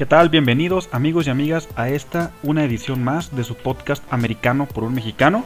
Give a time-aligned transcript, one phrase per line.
[0.00, 0.30] ¿Qué tal?
[0.30, 4.94] Bienvenidos amigos y amigas a esta una edición más de su podcast americano por un
[4.94, 5.44] mexicano.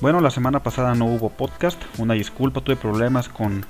[0.00, 3.66] Bueno, la semana pasada no hubo podcast, una disculpa, tuve problemas con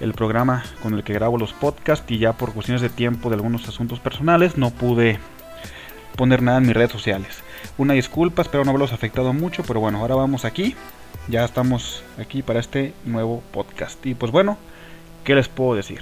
[0.00, 3.34] el programa con el que grabo los podcasts y ya por cuestiones de tiempo de
[3.34, 5.18] algunos asuntos personales no pude
[6.16, 7.42] poner nada en mis redes sociales.
[7.76, 10.74] Una disculpa, espero no haberlos afectado mucho, pero bueno, ahora vamos aquí.
[11.28, 14.06] Ya estamos aquí para este nuevo podcast.
[14.06, 14.56] Y pues bueno,
[15.22, 16.00] ¿qué les puedo decir?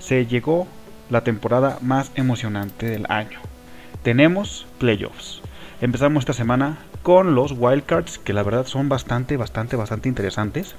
[0.00, 0.66] Se llegó
[1.10, 3.38] la temporada más emocionante del año.
[4.02, 5.40] Tenemos playoffs.
[5.80, 10.74] Empezamos esta semana con los wildcards, que la verdad son bastante, bastante, bastante interesantes.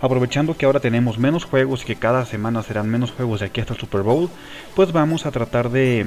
[0.00, 3.60] Aprovechando que ahora tenemos menos juegos y que cada semana serán menos juegos de aquí
[3.60, 4.28] hasta el Super Bowl,
[4.74, 6.06] pues vamos a tratar de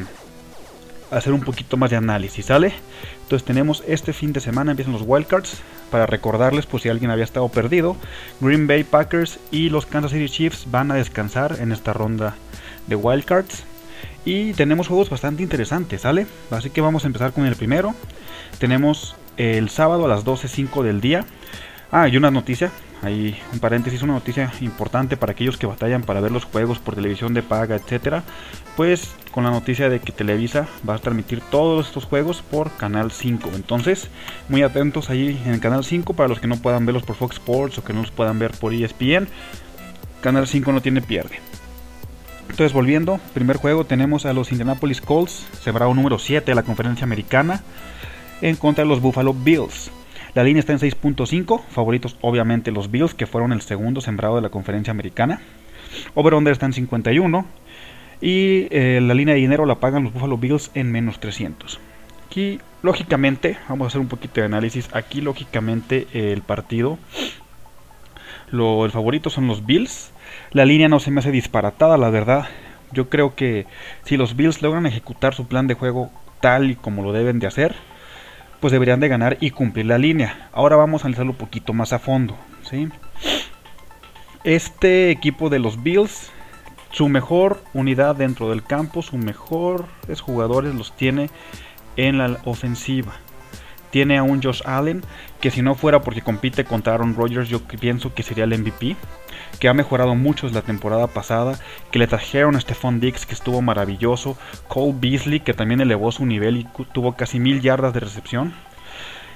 [1.12, 2.74] hacer un poquito más de análisis, ¿sale?
[3.24, 5.62] Entonces tenemos este fin de semana, empiezan los wildcards,
[5.94, 7.96] para recordarles, pues si alguien había estado perdido,
[8.42, 12.36] Green Bay Packers y los Kansas City Chiefs van a descansar en esta ronda
[12.88, 13.64] de wildcards.
[14.26, 16.28] Y tenemos juegos bastante interesantes, ¿sale?
[16.50, 17.94] Así que vamos a empezar con el primero.
[18.58, 21.26] Tenemos el sábado a las 12.05 del día.
[21.92, 22.72] Ah, y una noticia,
[23.04, 26.96] hay un paréntesis, una noticia importante para aquellos que batallan para ver los juegos por
[26.96, 28.24] televisión de paga, etcétera.
[28.78, 33.12] Pues con la noticia de que Televisa va a transmitir todos estos juegos por Canal
[33.12, 33.52] 5.
[33.56, 34.10] Entonces,
[34.48, 37.36] muy atentos ahí en el Canal 5 para los que no puedan verlos por Fox
[37.36, 39.28] Sports o que no los puedan ver por ESPN.
[40.22, 41.40] Canal 5 no tiene pierde.
[42.50, 47.04] Entonces, volviendo, primer juego tenemos a los Indianapolis Colts, sembrado número 7 de la conferencia
[47.04, 47.62] americana,
[48.42, 49.92] en contra de los Buffalo Bills.
[50.36, 54.42] La línea está en 6.5, favoritos obviamente los Bills, que fueron el segundo sembrado de
[54.42, 55.42] la conferencia americana.
[56.16, 57.46] Over-under está en 51
[58.22, 61.80] y eh, la línea de dinero la pagan los Buffalo Bills en menos 300.
[62.26, 64.90] Aquí, lógicamente, vamos a hacer un poquito de análisis.
[64.94, 66.98] Aquí, lógicamente, el partido,
[68.50, 70.13] lo, el favorito son los Bills.
[70.52, 72.48] La línea no se me hace disparatada, la verdad.
[72.92, 73.66] Yo creo que
[74.04, 76.12] si los Bills logran ejecutar su plan de juego
[76.42, 77.76] tal y como lo deben de hacer,
[78.60, 80.50] pues deberían de ganar y cumplir la línea.
[80.54, 82.38] Ahora vamos a analizarlo un poquito más a fondo.
[82.70, 82.88] ¿sí?
[84.44, 86.32] Este equipo de los Bills,
[86.92, 91.30] su mejor unidad dentro del campo, sus mejores jugadores los tiene
[91.98, 93.14] en la ofensiva.
[93.90, 95.02] Tiene a un Josh Allen
[95.40, 98.96] que si no fuera porque compite contra Aaron Rodgers yo pienso que sería el MVP
[99.60, 101.58] que ha mejorado mucho la temporada pasada,
[101.92, 104.38] que le trajeron a Stephon Dix que estuvo maravilloso,
[104.68, 108.54] Cole Beasley que también elevó su nivel y tuvo casi mil yardas de recepción,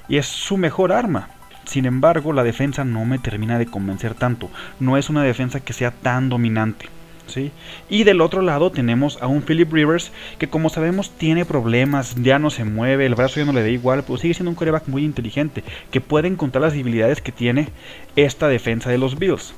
[0.07, 1.29] y es su mejor arma.
[1.65, 5.73] Sin embargo, la defensa no me termina de convencer tanto, no es una defensa que
[5.73, 6.89] sea tan dominante.
[7.27, 7.51] ¿Sí?
[7.89, 12.39] Y del otro lado tenemos a un Philip Rivers que como sabemos tiene problemas, ya
[12.39, 14.87] no se mueve, el brazo ya no le da igual, pero sigue siendo un coreback
[14.87, 15.61] muy inteligente,
[15.91, 17.67] que puede encontrar las debilidades que tiene
[18.15, 19.53] esta defensa de los Bills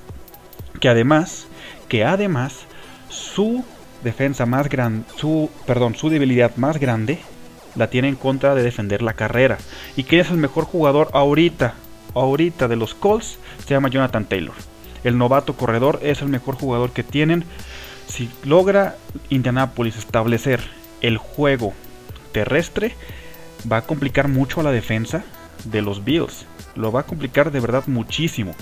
[0.79, 1.47] que además,
[1.87, 2.65] que además
[3.09, 3.63] su
[4.03, 7.19] defensa más grande, su, perdón, su debilidad más grande
[7.75, 9.57] la tiene en contra de defender la carrera.
[9.95, 11.75] ¿Y quién es el mejor jugador ahorita?
[12.15, 14.55] Ahorita de los Colts se llama Jonathan Taylor.
[15.03, 17.43] El novato corredor es el mejor jugador que tienen.
[18.07, 18.95] Si logra
[19.29, 20.59] Indianapolis establecer
[21.01, 21.73] el juego
[22.31, 22.95] terrestre,
[23.71, 25.23] va a complicar mucho a la defensa
[25.65, 26.45] de los Bills.
[26.75, 28.55] Lo va a complicar de verdad muchísimo.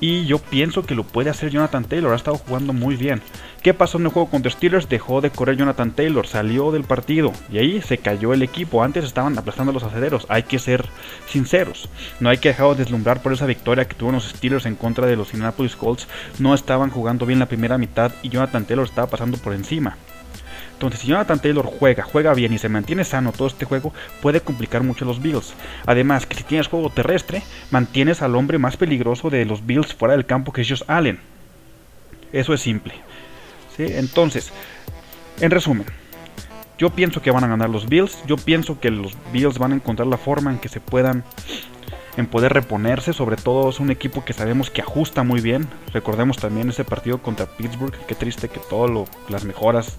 [0.00, 2.12] Y yo pienso que lo puede hacer Jonathan Taylor.
[2.12, 3.22] Ha estado jugando muy bien.
[3.62, 4.88] ¿Qué pasó en el juego contra Steelers?
[4.88, 6.26] Dejó de correr Jonathan Taylor.
[6.26, 7.32] Salió del partido.
[7.50, 8.82] Y ahí se cayó el equipo.
[8.82, 10.26] Antes estaban aplastando los acederos.
[10.28, 10.84] Hay que ser
[11.26, 11.88] sinceros.
[12.20, 15.06] No hay que dejar de deslumbrar por esa victoria que tuvieron los Steelers en contra
[15.06, 16.08] de los Indianapolis Colts.
[16.38, 18.12] No estaban jugando bien la primera mitad.
[18.22, 19.96] Y Jonathan Taylor estaba pasando por encima.
[20.74, 24.40] Entonces, si Jonathan Taylor juega, juega bien y se mantiene sano todo este juego, puede
[24.40, 25.54] complicar mucho los Bills.
[25.86, 30.14] Además, que si tienes juego terrestre, mantienes al hombre más peligroso de los Bills fuera
[30.14, 31.18] del campo, que es Josh Allen.
[32.32, 32.94] Eso es simple.
[33.78, 34.52] Entonces,
[35.40, 35.86] en resumen,
[36.76, 38.18] yo pienso que van a ganar los Bills.
[38.26, 41.24] Yo pienso que los Bills van a encontrar la forma en que se puedan
[42.16, 43.12] en poder reponerse.
[43.12, 45.68] Sobre todo es un equipo que sabemos que ajusta muy bien.
[45.92, 47.94] Recordemos también ese partido contra Pittsburgh.
[48.06, 49.98] Qué triste que todas las mejoras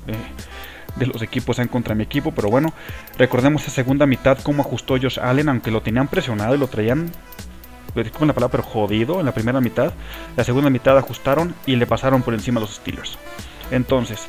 [0.96, 2.32] de los equipos sean contra mi equipo.
[2.32, 2.74] Pero bueno,
[3.18, 5.50] recordemos esa segunda mitad cómo ajustó Josh Allen.
[5.50, 7.12] Aunque lo tenían presionado y lo traían
[8.18, 9.94] con la palabra pero jodido en la primera mitad.
[10.36, 13.18] La segunda mitad ajustaron y le pasaron por encima a los Steelers.
[13.72, 14.28] Entonces,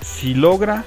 [0.00, 0.84] si logra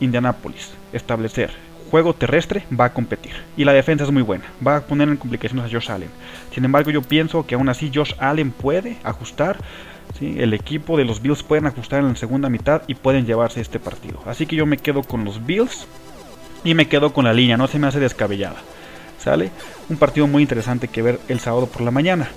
[0.00, 3.32] Indianapolis establecer juego terrestre va a competir.
[3.56, 4.44] Y la defensa es muy buena.
[4.66, 6.10] Va a poner en complicaciones a Josh Allen.
[6.52, 9.58] Sin embargo, yo pienso que aún así Josh Allen puede ajustar.
[10.20, 13.80] El equipo de los Bills pueden ajustar en la segunda mitad y pueden llevarse este
[13.80, 14.20] partido.
[14.24, 15.86] Así que yo me quedo con los Bills
[16.64, 17.56] y me quedo con la línea.
[17.56, 18.56] No se me hace descabellada.
[19.18, 19.50] ¿Sale?
[19.88, 22.28] Un partido muy interesante que ver el sábado por la mañana.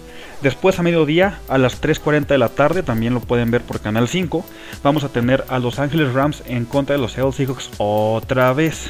[0.41, 4.07] Después a mediodía, a las 3.40 de la tarde, también lo pueden ver por Canal
[4.07, 4.45] 5,
[4.81, 8.89] vamos a tener a Los Ángeles Rams en contra de los Seattle Seahawks otra vez.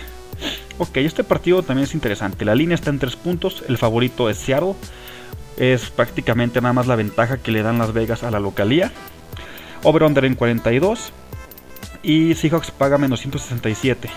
[0.80, 2.46] Ok, este partido también es interesante.
[2.46, 4.76] La línea está en 3 puntos, el favorito es Seattle.
[5.58, 8.94] Es prácticamente nada más la ventaja que le dan Las Vegas a la localía.
[9.84, 11.12] Over-under en 42.
[12.02, 14.10] Y Seahawks paga menos 167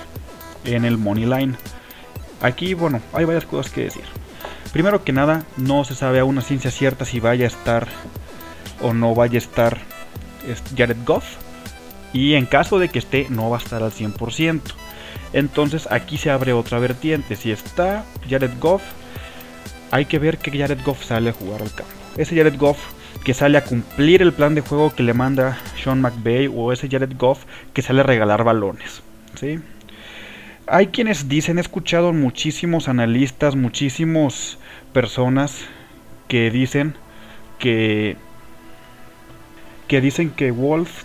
[0.67, 1.55] en el Money Line.
[2.41, 4.05] Aquí, bueno, hay varias cosas que decir.
[4.73, 7.89] Primero que nada, no se sabe a ciencia cierta si vaya a estar
[8.81, 9.79] o no vaya a estar
[10.77, 11.25] Jared Goff.
[12.13, 14.61] Y en caso de que esté, no va a estar al 100%.
[15.33, 17.37] Entonces aquí se abre otra vertiente.
[17.37, 18.83] Si está Jared Goff,
[19.91, 21.93] hay que ver que Jared Goff sale a jugar al campo.
[22.17, 22.79] Ese Jared Goff
[23.25, 26.89] que sale a cumplir el plan de juego que le manda Sean McVay o ese
[26.89, 29.03] Jared Goff que sale a regalar balones.
[29.39, 29.61] ¿sí?
[30.67, 34.59] Hay quienes dicen, he escuchado muchísimos analistas, muchísimas
[34.93, 35.65] personas
[36.29, 36.95] que dicen
[37.59, 38.17] que
[39.89, 41.05] que dicen que Wolf,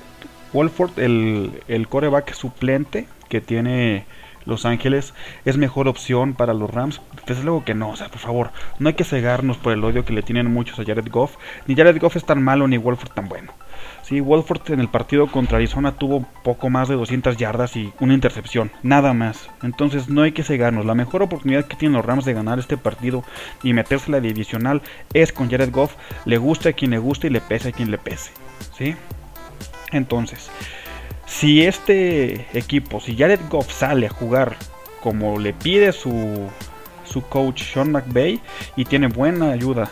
[0.54, 4.06] Wolford, el, el coreback suplente que tiene
[4.48, 5.14] los Ángeles
[5.46, 7.02] es mejor opción para los Rams.
[7.28, 10.06] Desde luego que no, o sea, por favor, no hay que cegarnos por el odio
[10.06, 11.36] que le tienen muchos a Jared Goff.
[11.68, 13.54] Ni Jared Goff es tan malo ni Wolford tan bueno.
[14.02, 18.14] Sí, Wolford en el partido contra Arizona tuvo poco más de 200 yardas y una
[18.14, 19.50] intercepción, nada más.
[19.62, 20.86] Entonces no hay que cegarnos.
[20.86, 23.24] La mejor oportunidad que tienen los Rams de ganar este partido
[23.64, 24.82] y meterse la divisional
[25.14, 25.96] es con Jared Goff.
[26.26, 28.32] Le guste a quien le guste y le pese a quien le pese.
[28.78, 28.96] ¿Sí?
[29.92, 30.50] Entonces,
[31.28, 34.56] si este equipo, si Jared Goff sale a jugar
[35.02, 36.50] como le pide su,
[37.04, 38.42] su coach Sean McVay
[38.76, 39.92] y tiene buena ayuda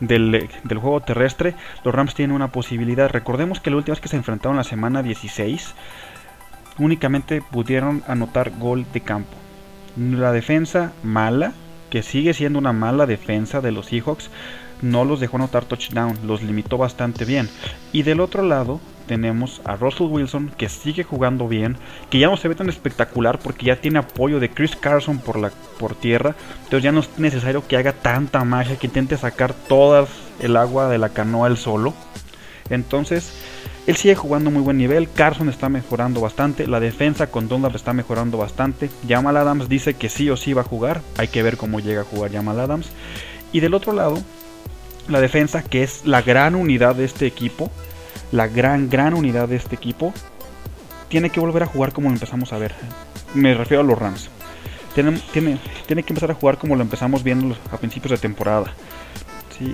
[0.00, 3.08] del, juego terrestre, los Rams tienen una posibilidad.
[3.08, 5.74] Recordemos que la última vez que se enfrentaron la semana 16,
[6.78, 9.36] únicamente pudieron anotar gol de campo.
[9.96, 11.52] La defensa mala,
[11.90, 14.30] que sigue siendo una mala defensa de los Seahawks,
[14.80, 17.48] no los dejó anotar touchdown, los limitó bastante bien.
[17.92, 18.80] Y del otro lado,
[19.12, 21.76] tenemos a Russell Wilson que sigue jugando bien,
[22.08, 25.38] que ya no se ve tan espectacular porque ya tiene apoyo de Chris Carson por
[25.38, 29.52] la por tierra, entonces ya no es necesario que haga tanta magia que intente sacar
[29.52, 30.06] toda
[30.40, 31.92] el agua de la canoa él solo.
[32.70, 33.34] Entonces,
[33.86, 37.92] él sigue jugando muy buen nivel, Carson está mejorando bastante, la defensa con Dunlap está
[37.92, 38.88] mejorando bastante.
[39.06, 42.00] Jamal Adams dice que sí o sí va a jugar, hay que ver cómo llega
[42.00, 42.88] a jugar Jamal Adams.
[43.52, 44.18] Y del otro lado,
[45.06, 47.70] la defensa, que es la gran unidad de este equipo,
[48.30, 50.12] la gran, gran unidad de este equipo,
[51.08, 52.74] tiene que volver a jugar como lo empezamos a ver.
[53.34, 54.30] Me refiero a los Rams.
[54.94, 58.72] Tiene, tiene, tiene que empezar a jugar como lo empezamos viendo a principios de temporada.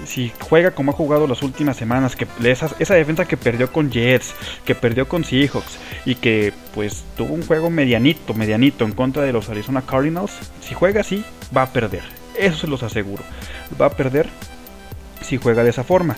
[0.04, 3.90] Si juega como ha jugado las últimas semanas, que esa, esa defensa que perdió con
[3.90, 4.34] Jets,
[4.66, 9.32] que perdió con Seahawks y que pues tuvo un juego medianito, medianito en contra de
[9.32, 11.24] los Arizona Cardinals, si juega así,
[11.56, 12.02] va a perder.
[12.36, 13.22] Eso se los aseguro.
[13.80, 14.28] Va a perder
[15.22, 16.16] si juega de esa forma.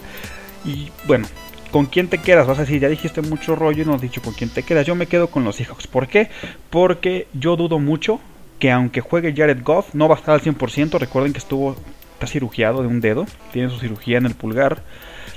[0.64, 1.26] Y bueno,
[1.70, 2.46] ¿Con quién te quedas?
[2.46, 4.87] Vas a decir, ya dijiste mucho rollo y no has dicho con quién te quedas.
[4.87, 5.87] Yo me quedo con los Seahawks.
[5.87, 6.28] ¿Por qué?
[6.69, 8.20] Porque yo dudo mucho
[8.58, 10.99] que aunque juegue Jared Goff, no va a estar al 100%.
[10.99, 11.76] Recuerden que estuvo,
[12.14, 13.26] está cirugiado de un dedo.
[13.52, 14.82] Tiene su cirugía en el pulgar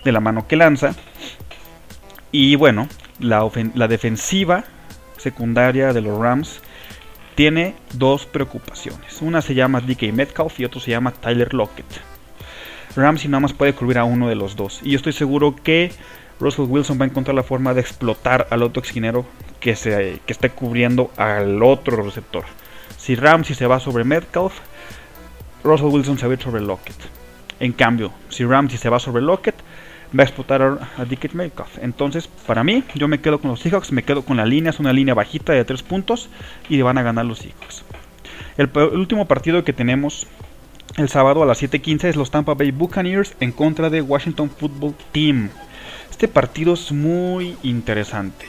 [0.04, 0.96] de la mano que lanza.
[2.32, 2.88] Y bueno,
[3.20, 4.64] la, defensiva
[5.18, 6.62] secundaria de los Rams
[7.36, 9.22] tiene dos preocupaciones.
[9.22, 11.86] Una se llama DK Metcalf y otro se llama Tyler Lockett.
[12.96, 14.82] Ramsey nada más puede cubrir a uno de los dos.
[14.84, 15.92] Y yo estoy seguro que
[16.40, 19.26] Russell Wilson va a encontrar la forma de explotar al otro esquinero
[19.60, 22.44] que, se, que esté cubriendo al otro receptor.
[22.98, 24.54] Si Ramsey se va sobre Metcalf,
[25.64, 26.96] Russell Wilson se va a ir sobre Lockett.
[27.60, 29.56] En cambio, si Ramsey se va sobre Lockett,
[30.18, 31.78] va a explotar a, Dickett Metcalf.
[31.82, 34.80] Entonces, para mí, yo me quedo con los Seahawks, me quedo con la línea, es
[34.80, 36.30] una línea bajita de 3 puntos
[36.70, 37.84] y van a ganar los Seahawks.
[38.58, 40.28] El, el último partido que tenemos
[40.98, 44.94] el sábado a las 7:15 es los Tampa Bay Buccaneers en contra de Washington Football
[45.12, 45.50] Team.
[46.14, 48.46] Este partido es muy interesante.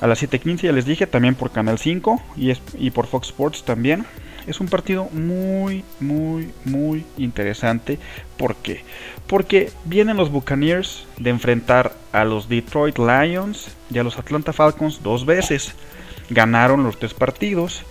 [0.00, 3.62] A las 7:15 ya les dije, también por Canal 5 y, y por Fox Sports
[3.62, 4.04] también.
[4.48, 8.00] Es un partido muy, muy, muy interesante.
[8.36, 8.82] ¿Por qué?
[9.28, 15.00] Porque vienen los Buccaneers de enfrentar a los Detroit Lions y a los Atlanta Falcons
[15.00, 15.74] dos veces.
[16.28, 17.84] Ganaron los tres partidos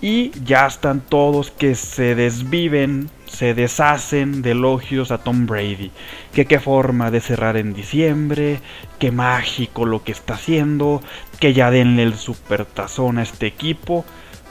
[0.00, 5.90] y ya están todos que se desviven, se deshacen de elogios a Tom Brady.
[6.32, 8.60] Que qué forma de cerrar en diciembre,
[8.98, 11.02] qué mágico lo que está haciendo,
[11.38, 14.04] que ya denle el supertazón a este equipo.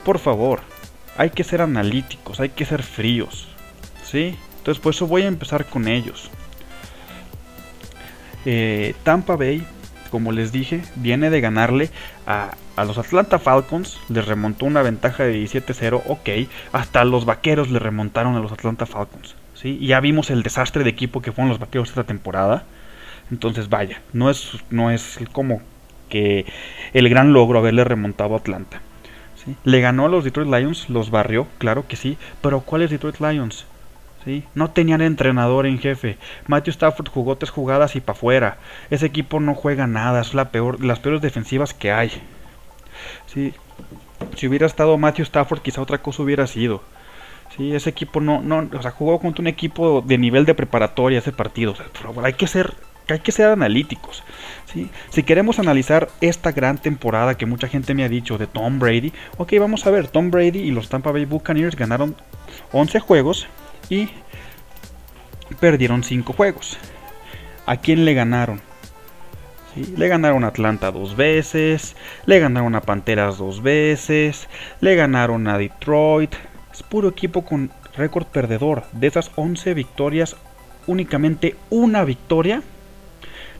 [0.04, 0.60] Por favor,
[1.16, 3.48] hay que ser analíticos, hay que ser fríos.
[4.04, 4.36] ¿Sí?
[4.58, 6.30] Entonces por eso voy a empezar con ellos.
[8.44, 9.66] Eh, Tampa Bay
[10.10, 11.90] como les dije, viene de ganarle
[12.26, 12.52] a,
[12.84, 16.28] los Atlanta Falcons, les remontó una ventaja de 17-0, ok,
[16.72, 19.34] hasta los Vaqueros le remontaron a los Atlanta Falcons.
[19.54, 19.78] ¿sí?
[19.80, 22.64] Y ya vimos el desastre de equipo que fueron los vaqueros esta temporada.
[23.30, 25.60] Entonces, vaya, no es, no es como
[26.08, 26.46] que
[26.92, 28.80] el gran logro haberle remontado a Atlanta.
[29.64, 33.64] Le ganó a los Detroit Lions, los barrió, claro que sí, pero ¿cuáles Detroit Lions?
[34.24, 34.42] ¿Sí?
[34.56, 36.18] No tenían entrenador en jefe.
[36.48, 38.56] Matthew Stafford jugó tres jugadas y para afuera.
[38.90, 42.10] Ese equipo no juega nada, es la peor, las peores defensivas que hay.
[43.26, 46.82] Si hubiera estado Matthew Stafford, quizá otra cosa hubiera sido.
[47.56, 51.18] Sí, ese equipo no, no, o sea, jugó contra un equipo de nivel de preparatoria
[51.18, 51.74] ese partido.
[52.22, 52.74] hay que ser,
[53.08, 54.22] hay que ser analíticos.
[55.10, 59.12] Si queremos analizar esta gran temporada que mucha gente me ha dicho de Tom Brady,
[59.38, 62.14] ok, vamos a ver, Tom Brady y los Tampa Bay Buccaneers ganaron
[62.72, 63.46] 11 juegos
[63.88, 64.10] y
[65.60, 66.76] perdieron 5 juegos.
[67.64, 68.60] ¿A quién le ganaron?
[69.76, 74.48] Le ganaron a Atlanta dos veces, le ganaron a Panteras dos veces,
[74.80, 76.34] le ganaron a Detroit.
[76.72, 78.84] Es puro equipo con récord perdedor.
[78.92, 80.36] De esas 11 victorias,
[80.86, 82.62] únicamente una victoria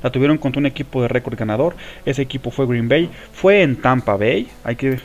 [0.02, 1.76] la tuvieron contra un equipo de récord ganador.
[2.04, 3.10] Ese equipo fue Green Bay.
[3.32, 4.48] Fue en Tampa Bay.
[4.64, 5.00] Hay que,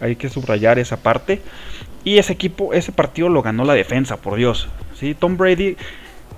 [0.00, 1.40] hay que subrayar esa parte.
[2.04, 4.68] Y ese equipo, ese partido lo ganó la defensa, por Dios.
[4.94, 5.14] ¿sí?
[5.14, 5.76] Tom Brady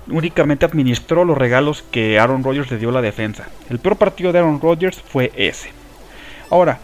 [0.09, 3.47] únicamente administró los regalos que Aaron Rodgers le dio a la defensa.
[3.69, 5.71] El peor partido de Aaron Rodgers fue ese.
[6.49, 6.79] Ahora,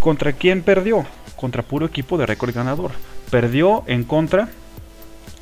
[0.00, 1.06] ¿contra quién perdió?
[1.36, 2.92] Contra puro equipo de récord ganador.
[3.30, 4.48] Perdió en contra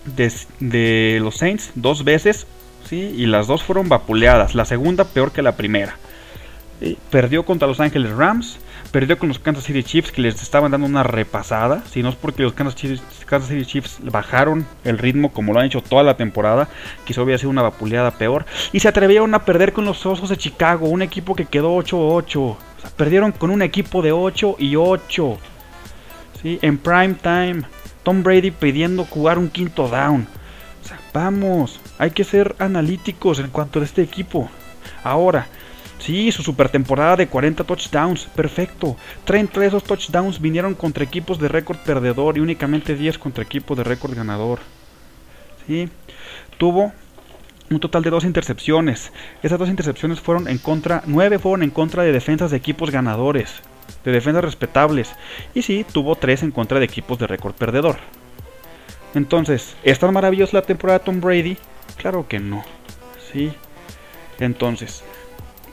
[0.05, 2.47] de, los Saints dos veces,
[2.85, 2.97] ¿sí?
[3.17, 4.55] y las dos fueron vapuleadas.
[4.55, 5.97] La segunda peor que la primera.
[7.11, 8.59] Perdió contra los Ángeles Rams,
[8.91, 12.15] perdió con los Kansas City Chiefs que les estaban dando una repasada, si no es
[12.15, 16.69] porque los Kansas City, Chiefs bajaron el ritmo como lo han hecho toda la temporada,
[17.05, 20.37] quizá hubiera sido una vapuleada peor, y se atrevieron a perder con los Osos de
[20.37, 22.57] Chicago, un equipo que quedó 8-8,
[22.97, 25.39] perdieron con un equipo de 8 y 8,
[26.43, 26.59] ¿sí?
[26.63, 27.63] en prime time,
[28.03, 30.27] Tom Brady pidiendo jugar un quinto down.
[31.13, 34.49] vamos, hay que ser analíticos en cuanto a este equipo.
[35.05, 35.47] Ahora,
[35.99, 38.97] Sí, su super temporada de 40 touchdowns, perfecto.
[39.25, 43.77] 30 de esos touchdowns vinieron contra equipos de récord perdedor y únicamente 10 contra equipos
[43.77, 44.61] de récord ganador.
[45.67, 45.89] Sí,
[46.57, 46.93] tuvo
[47.71, 49.13] un total de dos intercepciones.
[49.43, 53.61] Esas dos intercepciones fueron en contra, 9 fueron en contra de defensas de equipos ganadores,
[54.05, 55.13] de defensas respetables.
[55.53, 57.97] Y sí, tuvo 3 en contra de equipos de récord perdedor.
[59.15, 61.59] Entonces, ¿es maravillosa la temporada de Tom Brady?
[61.97, 62.65] Claro que no.
[63.33, 63.53] Sí.
[64.39, 65.03] Entonces,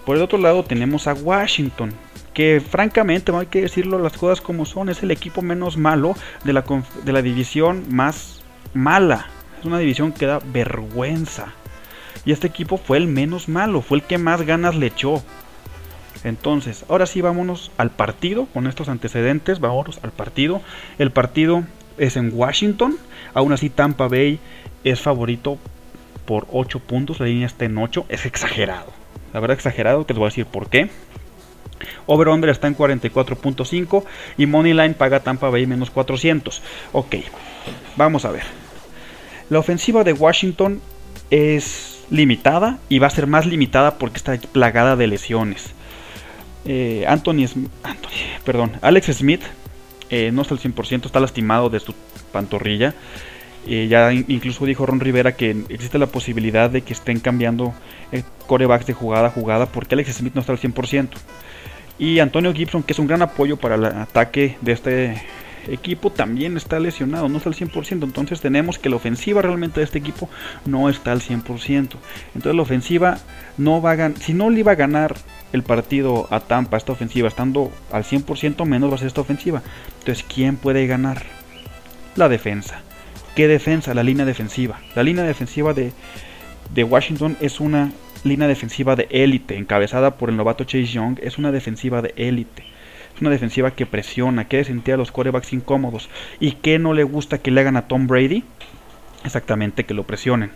[0.05, 1.91] por el otro lado tenemos a Washington,
[2.33, 6.53] que francamente, hay que decirlo las cosas como son, es el equipo menos malo de
[6.53, 6.63] la,
[7.03, 8.41] de la división más
[8.73, 9.27] mala.
[9.59, 11.53] Es una división que da vergüenza.
[12.23, 15.23] Y este equipo fue el menos malo, fue el que más ganas le echó.
[16.23, 20.61] Entonces, ahora sí vámonos al partido, con estos antecedentes, vámonos al partido.
[20.99, 21.63] El partido
[21.97, 22.97] es en Washington,
[23.33, 24.39] aún así Tampa Bay
[24.83, 25.57] es favorito
[26.25, 29.04] por 8 puntos, la línea está en 8, es exagerado
[29.35, 30.89] la verdad exagerado, te les voy a decir por qué.
[32.05, 34.05] Over-under está en 44.5
[34.37, 36.61] y Moneyline paga Tampa Bay menos 400.
[36.93, 37.15] Ok,
[37.97, 38.43] vamos a ver.
[39.49, 40.79] La ofensiva de Washington
[41.31, 45.73] es limitada y va a ser más limitada porque está plagada de lesiones.
[46.63, 47.43] Eh, Anthony,
[47.83, 49.41] Anthony, perdón, Alex Smith
[50.09, 51.93] eh, no está al 100%, está lastimado de su
[52.31, 52.95] pantorrilla.
[53.67, 57.73] Eh, ya incluso dijo Ron Rivera que existe la posibilidad de que estén cambiando
[58.11, 61.09] eh, corebacks de jugada a jugada porque Alex Smith no está al 100%.
[61.97, 65.21] Y Antonio Gibson, que es un gran apoyo para el ataque de este
[65.67, 68.03] equipo, también está lesionado, no está al 100%.
[68.03, 70.29] Entonces tenemos que la ofensiva realmente de este equipo
[70.65, 71.41] no está al 100%.
[72.35, 73.17] Entonces la ofensiva
[73.57, 75.15] no va a ganar, si no le iba a ganar
[75.53, 79.63] el partido a Tampa, esta ofensiva, estando al 100% menos va a ser esta ofensiva.
[79.99, 81.23] Entonces, ¿quién puede ganar?
[82.15, 82.81] La defensa.
[83.35, 83.93] ¿Qué defensa?
[83.93, 84.79] La línea defensiva.
[84.95, 85.91] La línea defensiva de,
[86.85, 87.91] Washington es una
[88.23, 91.19] línea defensiva de élite, encabezada por el novato Chase Young.
[91.21, 92.63] Es una defensiva de élite.
[93.13, 96.09] Es una defensiva que presiona, que sentir a los corebacks incómodos.
[96.39, 98.45] ¿Y qué no le gusta que le hagan a Tom Brady?
[99.25, 100.51] Exactamente, que lo presionen.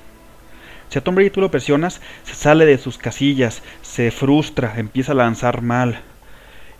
[0.88, 5.12] Si a Tom Brady tú lo presionas, se sale de sus casillas, se frustra, empieza
[5.12, 6.00] a lanzar mal.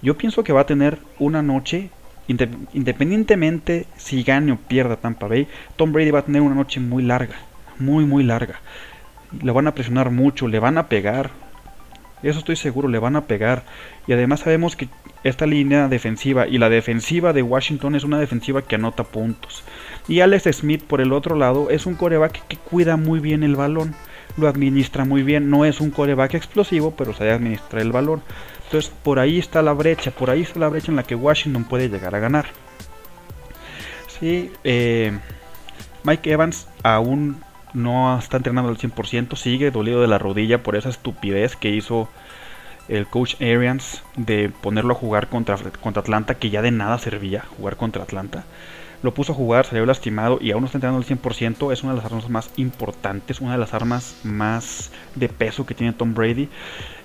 [0.02, 1.90] Yo pienso que va a tener una noche
[2.30, 7.04] independientemente si gane o pierda Tampa Bay, Tom Brady va a tener una noche muy
[7.04, 7.36] larga,
[7.80, 8.62] muy muy larga.
[9.42, 11.32] Le van a presionar mucho, le van a pegar.
[12.22, 13.64] Eso estoy seguro, le van a pegar.
[14.06, 14.90] Y además sabemos que
[15.24, 19.64] esta línea defensiva y la defensiva de Washington es una defensiva que anota puntos.
[20.08, 23.56] Y Alex Smith por el otro lado es un coreback que cuida muy bien el
[23.56, 23.96] balón,
[24.38, 25.50] lo administra muy bien.
[25.50, 28.22] No es un coreback explosivo, pero sabe administrar el balón.
[28.70, 31.64] Entonces por ahí está la brecha, por ahí está la brecha en la que Washington
[31.64, 32.46] puede llegar a ganar.
[34.08, 35.18] Sí, eh,
[36.04, 37.42] Mike Evans aún
[37.74, 42.10] no está entrenando al 100%, sigue dolido de la rodilla por esa estupidez que hizo
[42.90, 47.46] el coach Arians de ponerlo a jugar contra, contra Atlanta, que ya de nada servía
[47.58, 48.44] jugar contra Atlanta.
[49.02, 51.74] Lo puso a jugar, salió lastimado y aún no está entrenando al 100%.
[51.74, 55.74] Es una de las armas más importantes, una de las armas más de peso que
[55.74, 56.50] tiene Tom Brady.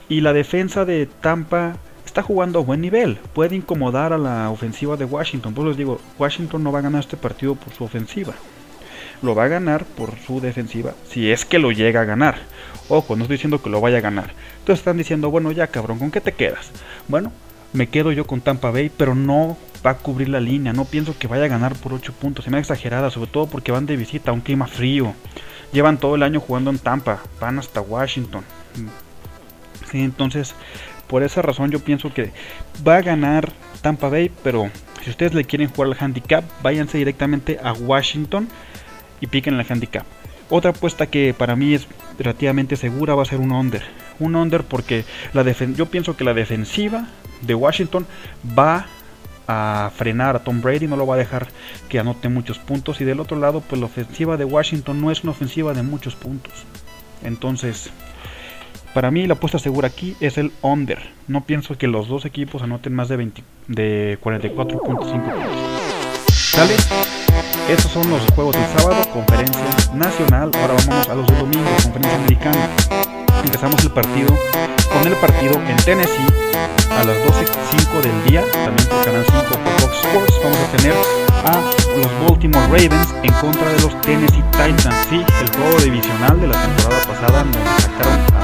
[0.08, 3.18] Y la defensa de Tampa está jugando a buen nivel.
[3.32, 5.54] Puede incomodar a la ofensiva de Washington.
[5.54, 8.34] Pues les digo, Washington no va a ganar este partido por su ofensiva.
[9.22, 12.36] Lo va a ganar por su defensiva, si es que lo llega a ganar.
[12.88, 14.32] Ojo, no estoy diciendo que lo vaya a ganar.
[14.58, 16.70] Entonces están diciendo, bueno, ya cabrón, ¿con qué te quedas?
[17.08, 17.32] Bueno,
[17.72, 20.72] me quedo yo con Tampa Bay, pero no va a cubrir la línea.
[20.72, 22.44] No pienso que vaya a ganar por 8 puntos.
[22.44, 25.14] Se me ha exagerada, sobre todo porque van de visita a un clima frío.
[25.72, 28.44] Llevan todo el año jugando en Tampa, van hasta Washington.
[30.02, 30.54] Entonces,
[31.08, 32.32] por esa razón yo pienso que
[32.86, 34.70] va a ganar Tampa Bay, pero
[35.02, 38.48] si ustedes le quieren jugar al handicap, váyanse directamente a Washington
[39.20, 40.04] y piquen el handicap.
[40.50, 41.86] Otra apuesta que para mí es
[42.18, 43.82] relativamente segura va a ser un under.
[44.18, 47.08] Un under porque la yo pienso que la defensiva
[47.42, 48.06] de Washington
[48.58, 48.86] va
[49.46, 51.48] a frenar a Tom Brady, no lo va a dejar
[51.88, 53.00] que anote muchos puntos.
[53.00, 56.14] Y del otro lado, pues la ofensiva de Washington no es una ofensiva de muchos
[56.14, 56.52] puntos.
[57.22, 57.90] Entonces,
[58.94, 60.98] para mí la apuesta segura aquí es el under.
[61.26, 65.10] No pienso que los dos equipos anoten más de, 20, de 44.5 puntos.
[66.32, 66.74] ¿Sale?
[67.68, 69.60] Estos son los juegos del sábado, conferencia
[69.94, 70.50] nacional.
[70.54, 72.68] Ahora vamos a los del domingo, conferencia americana.
[73.44, 74.28] Empezamos el partido
[74.92, 76.26] con el partido en Tennessee
[76.92, 80.40] a las 12.05 del día, también por Canal 5 por Fox Sports.
[80.44, 80.94] Vamos a tener
[81.44, 81.60] a
[81.96, 85.06] los Baltimore Ravens en contra de los Tennessee Titans.
[85.10, 88.43] Sí, el juego divisional de la temporada pasada donde sacaron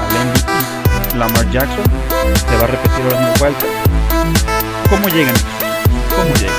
[1.15, 1.83] Lamar Jackson
[2.23, 3.65] se va a repetir ahora mismo vuelta.
[4.89, 5.35] ¿Cómo llegan?
[6.15, 6.55] ¿Cómo llegan?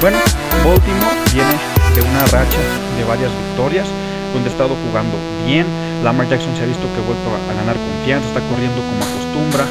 [0.00, 0.18] Bueno,
[0.64, 1.54] Baltimore viene
[1.94, 2.58] de una racha
[2.98, 3.86] de varias victorias,
[4.34, 5.16] donde ha estado jugando
[5.46, 5.66] bien.
[6.02, 9.66] Lamar Jackson se ha visto que ha vuelto a, ganar confianza, está corriendo como acostumbra.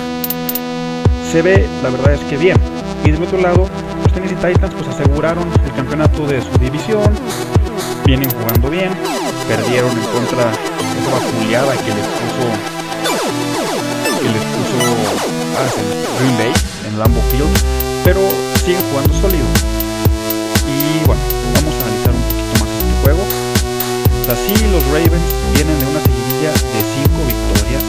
[1.29, 2.57] Se ve, la verdad es que bien.
[3.03, 3.67] Y del otro lado,
[4.03, 7.11] los Tennessee Titans pues aseguraron el campeonato de su división,
[8.05, 8.91] vienen jugando bien,
[9.47, 12.80] perdieron en contra de esa vapuleada que les puso
[14.21, 14.77] que les puso
[15.57, 15.65] ah,
[16.19, 16.53] Green Bay
[16.85, 17.49] en Lambeau Field,
[18.05, 18.21] pero
[18.61, 19.49] siguen jugando sólido.
[20.69, 21.21] Y bueno,
[21.57, 23.23] vamos a analizar un poquito más este juego.
[24.29, 25.25] Así los Ravens
[25.57, 27.83] vienen de una seguidilla de 5 victorias,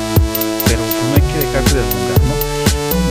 [0.64, 2.36] pero no hay que dejarse de deslumbrar, ¿no?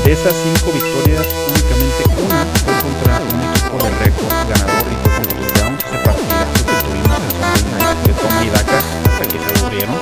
[0.01, 5.11] De esas 5 victorias, únicamente una fue contra un equipo de récord ganador y fue
[5.13, 9.95] contra los Browns, ese que tuvimos en de Tom y Daka hasta que se aburrieron.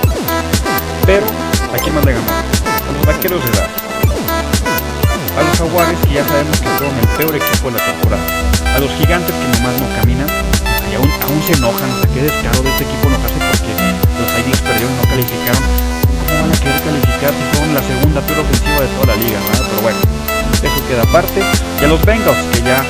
[1.05, 1.27] Pero,
[1.73, 2.27] ¿a quién más le ganó?
[2.27, 3.69] A los vaqueros de edad.
[5.37, 8.25] A los jaguares que ya sabemos que fueron el peor equipo de la temporada.
[8.75, 10.27] A los gigantes que nomás no caminan
[10.91, 13.73] y aún, aún se enojan, o sea, qué descaro de este equipo enojarse porque
[14.17, 15.63] los Eagles perdieron no calificaron.
[16.09, 19.39] ¿Cómo van a querer calificar si son la segunda peor ofensiva de toda la liga?
[19.39, 19.65] ¿verdad?
[19.69, 19.99] Pero bueno,
[20.63, 21.39] eso queda aparte.
[21.81, 22.83] Y a los Bengals, que ya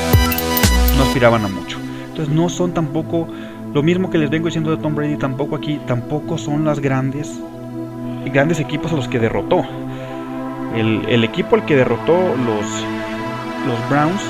[0.97, 1.77] no aspiraban a mucho.
[2.07, 3.27] Entonces no son tampoco,
[3.73, 7.39] lo mismo que les vengo diciendo de Tom Brady, tampoco aquí, tampoco son las grandes,
[8.25, 9.63] grandes equipos a los que derrotó.
[10.75, 12.65] El, equipo al que derrotó los,
[13.67, 14.21] los Browns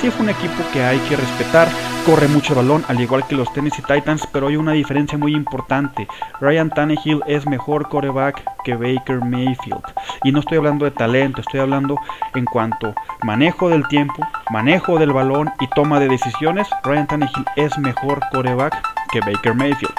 [0.00, 1.68] Sí fue un equipo que hay que respetar,
[2.06, 6.08] corre mucho balón, al igual que los Tennessee Titans, pero hay una diferencia muy importante.
[6.40, 9.82] Ryan Tannehill es mejor coreback que Baker Mayfield.
[10.24, 11.98] Y no estoy hablando de talento, estoy hablando
[12.34, 16.66] en cuanto manejo del tiempo, manejo del balón y toma de decisiones.
[16.82, 19.94] Ryan Tannehill es mejor coreback que Baker Mayfield.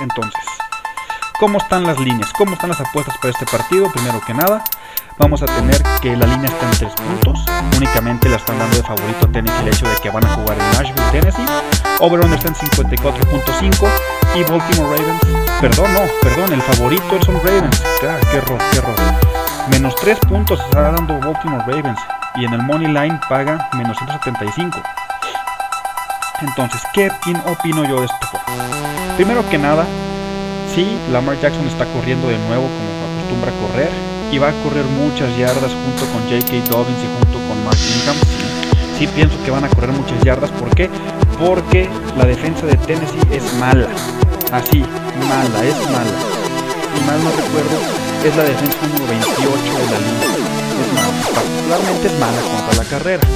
[0.00, 0.57] Entonces,
[1.38, 2.32] ¿cómo están las líneas?
[2.32, 3.90] ¿Cómo están las apuestas para este partido?
[3.92, 4.62] Primero que nada,
[5.18, 7.44] vamos a tener que la línea está en 3 puntos.
[7.76, 10.58] Únicamente la están dando de favorito a Tennessee el hecho de que van a jugar
[10.58, 11.46] en Nashville, Tennessee.
[12.00, 13.88] Over-under está en 54.5
[14.34, 15.20] y Baltimore Ravens.
[15.60, 17.82] Perdón, no, perdón, el favorito son Ravens.
[18.00, 18.96] Claro, qué error, qué error.
[19.70, 22.00] Menos 3 puntos está dando Baltimore Ravens
[22.36, 24.80] y en el Money Line paga menos 175.
[26.40, 27.10] Entonces, ¿qué
[27.46, 28.28] opino yo de esto?
[29.16, 29.84] Primero que nada,
[30.74, 33.90] sí, Lamar Jackson está corriendo de nuevo como acostumbra correr
[34.32, 36.70] y va a correr muchas yardas junto con J.K.
[36.70, 38.16] Dobbins y junto con Mark Ingham.
[38.98, 40.50] Sí, pienso que van a correr muchas yardas.
[40.52, 40.90] ¿Por qué?
[41.38, 43.86] Porque la defensa de Tennessee es mala.
[44.52, 44.80] Así,
[45.28, 46.18] mala, es mala.
[46.96, 47.78] Y mal no recuerdo,
[48.24, 50.26] es la defensa número 28 de la liga.
[50.82, 53.28] Es mala, particularmente es mala contra la carrera.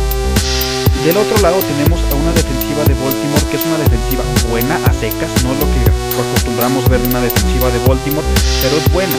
[1.05, 4.93] Del otro lado tenemos a una defensiva de Baltimore que es una defensiva buena a
[4.95, 5.83] secas, no es lo que
[6.15, 8.25] acostumbramos ver de una defensiva de Baltimore,
[8.63, 9.17] pero es buena.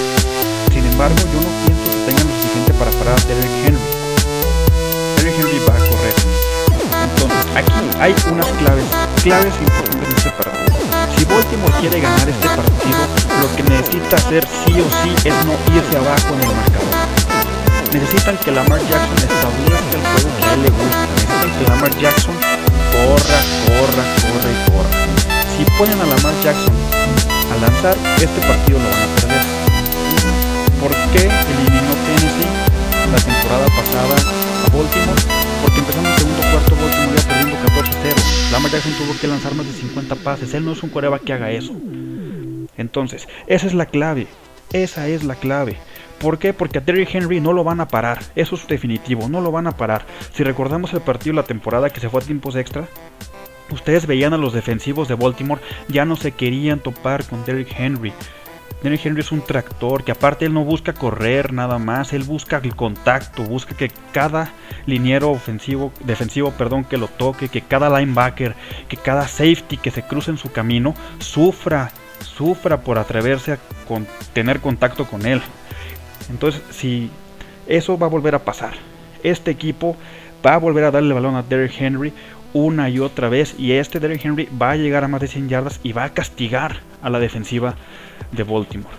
[0.71, 3.89] Sin embargo, yo no pienso que tengan lo suficiente para parar a Derrick Henry.
[5.17, 6.15] Derrick Henry va a correr.
[7.03, 8.85] Entonces, aquí hay unas claves,
[9.21, 10.71] claves importantes en este partido.
[11.19, 13.01] Si Baltimore quiere ganar este partido,
[13.43, 16.92] lo que necesita hacer sí o sí es no irse abajo en el marcador.
[17.93, 21.07] Necesitan que Lamar Jackson establezca el juego que a él le gusta.
[21.13, 22.35] Necesitan que Lamar Jackson
[22.89, 24.89] corra, corra, corra y corra.
[25.53, 26.73] Si ponen a Lamar Jackson
[27.53, 29.45] a lanzar, este partido lo van a perder.
[30.81, 32.49] ¿Por qué eliminó Tennessee
[33.13, 35.21] la temporada pasada a Baltimore?
[35.61, 38.51] Porque empezando el segundo cuarto Baltimore ya perdiendo 14-0.
[38.51, 40.51] Lamar Jackson tuvo que lanzar más de 50 pases.
[40.55, 41.73] Él no es un coreback que haga eso.
[42.75, 44.25] Entonces, esa es la clave.
[44.71, 45.77] Esa es la clave.
[46.23, 46.53] ¿Por qué?
[46.53, 48.19] Porque a Terry Henry no lo van a parar.
[48.33, 50.05] Eso es definitivo, no lo van a parar.
[50.31, 52.87] Si recordamos el partido la temporada que se fue a tiempos extra,
[53.71, 55.59] ustedes veían a los defensivos de Baltimore
[55.89, 58.13] ya no se querían topar con Derrick Henry.
[58.81, 62.61] Derrick Henry es un tractor que aparte él no busca correr nada más, él busca
[62.63, 64.53] el contacto, busca que cada
[64.85, 68.55] liniero ofensivo, defensivo, perdón, que lo toque, que cada linebacker,
[68.87, 73.59] que cada safety que se cruce en su camino sufra, sufra por atreverse a
[74.31, 75.41] tener contacto con él.
[76.29, 77.09] Entonces, si
[77.67, 78.73] eso va a volver a pasar,
[79.23, 79.95] este equipo
[80.45, 82.13] va a volver a darle el balón a Derrick Henry
[82.53, 85.49] una y otra vez y este Derrick Henry va a llegar a más de 100
[85.49, 87.75] yardas y va a castigar a la defensiva
[88.31, 88.95] de Baltimore.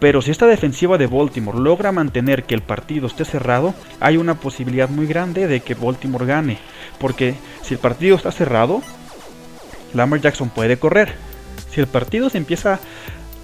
[0.00, 4.34] Pero si esta defensiva de Baltimore logra mantener que el partido esté cerrado, hay una
[4.34, 6.58] posibilidad muy grande de que Baltimore gane.
[6.98, 8.82] Porque si el partido está cerrado,
[9.92, 11.12] Lamar Jackson puede correr.
[11.70, 12.80] Si el partido se empieza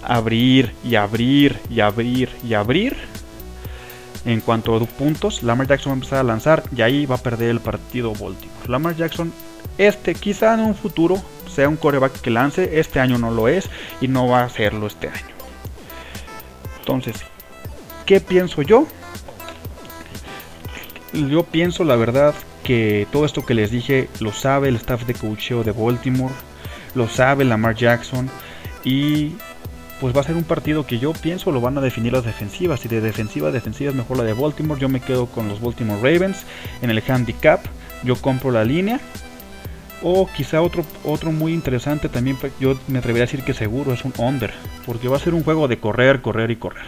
[0.07, 2.95] abrir y abrir y abrir y abrir,
[4.25, 7.19] en cuanto a puntos, Lamar Jackson va a empezar a lanzar y ahí va a
[7.19, 8.67] perder el partido Baltimore.
[8.67, 9.31] Lamar Jackson,
[9.77, 11.21] este quizá en un futuro
[11.53, 14.87] sea un coreback que lance, este año no lo es y no va a hacerlo
[14.87, 15.35] este año.
[16.79, 17.17] Entonces,
[18.05, 18.87] ¿qué pienso yo?
[21.13, 25.13] Yo pienso la verdad que todo esto que les dije lo sabe el staff de
[25.13, 26.33] coacheo de Baltimore,
[26.95, 28.29] lo sabe Lamar Jackson
[28.83, 29.35] y
[29.99, 32.79] pues va a ser un partido que yo pienso lo van a definir las defensivas.
[32.79, 35.59] Si de defensiva a defensiva es mejor la de Baltimore, yo me quedo con los
[35.59, 36.45] Baltimore Ravens.
[36.81, 37.61] En el handicap,
[38.03, 38.99] yo compro la línea.
[40.03, 43.91] O quizá otro, otro muy interesante también, pues, yo me atrevería a decir que seguro
[43.93, 44.53] es un under.
[44.85, 46.85] Porque va a ser un juego de correr, correr y correr.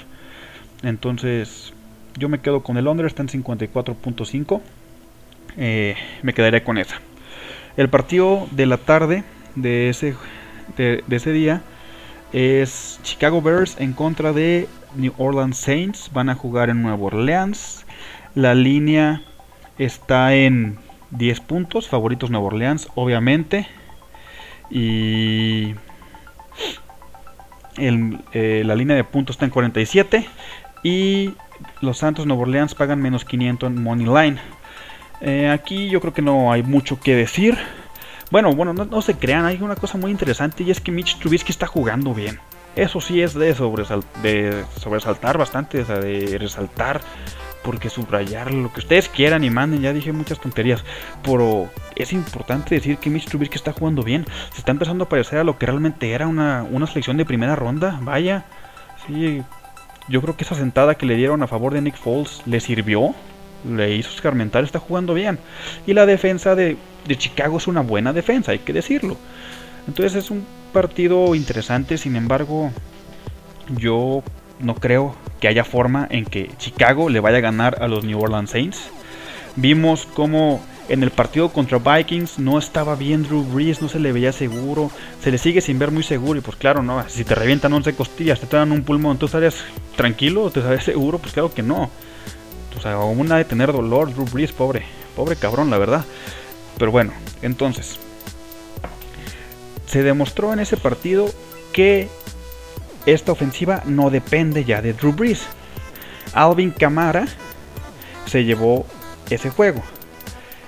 [0.83, 1.73] Entonces,
[2.17, 4.61] yo me quedo con el under, está en 54.5.
[5.57, 7.01] Eh, me quedaré con esa.
[7.75, 9.23] El partido de la tarde
[9.55, 10.15] de ese,
[10.77, 11.63] de ese día
[12.33, 16.11] es Chicago Bears en contra de New Orleans Saints.
[16.13, 17.85] Van a jugar en Nueva Orleans.
[18.35, 19.23] La línea
[19.77, 20.77] está en
[21.11, 21.87] 10 puntos.
[21.87, 23.67] Favoritos Nueva Orleans, obviamente.
[24.69, 25.73] Y
[27.77, 30.27] eh, la línea de puntos está en 47.
[30.83, 31.33] Y
[31.81, 34.39] los Santos Nueva Orleans pagan menos 500 en Money Line.
[35.21, 37.57] Eh, aquí yo creo que no hay mucho que decir.
[38.31, 41.51] Bueno, bueno, no, se crean, hay una cosa muy interesante y es que Mitch Trubisky
[41.51, 42.39] está jugando bien.
[42.75, 43.55] Eso sí es de,
[44.21, 47.01] de sobresaltar bastante, o sea, de resaltar,
[47.63, 50.83] porque subrayar lo que ustedes quieran y manden, ya dije muchas tonterías,
[51.23, 55.39] pero es importante decir que Mitch Trubisky está jugando bien, se está empezando a parecer
[55.39, 58.45] a lo que realmente era una, una selección de primera ronda, vaya,
[59.07, 59.41] sí,
[60.07, 63.15] yo creo que esa sentada que le dieron a favor de Nick Foles le sirvió,
[63.67, 65.37] le hizo escarmentar, está jugando bien.
[65.85, 69.17] Y la defensa de, Chicago es una buena defensa, hay que decirlo.
[69.87, 72.71] Entonces es un partido interesante, sin embargo,
[73.75, 74.23] yo
[74.59, 78.19] no creo que haya forma en que Chicago le vaya a ganar a los New
[78.19, 78.89] Orleans Saints.
[79.55, 84.11] Vimos como en el partido contra Vikings no estaba bien Drew Brees, no se le
[84.11, 84.89] veía seguro,
[85.21, 87.93] se le sigue sin ver muy seguro y pues claro, no, si te revientan 11
[87.93, 89.63] costillas, te dan un pulmón, ¿tú estarías
[89.95, 90.49] tranquilo?
[90.49, 91.19] ¿Te sabes seguro?
[91.19, 91.91] Pues claro que no.
[92.75, 94.83] O sea, una de tener dolor, Drew Brees, pobre,
[95.15, 96.05] pobre cabrón, la verdad.
[96.77, 97.99] Pero bueno, entonces,
[99.87, 101.29] se demostró en ese partido
[101.73, 102.09] que
[103.05, 105.41] esta ofensiva no depende ya de Drew Brees.
[106.33, 107.27] Alvin Kamara
[108.25, 108.85] se llevó
[109.29, 109.81] ese juego.